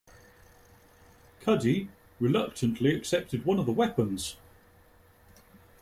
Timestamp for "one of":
3.45-3.67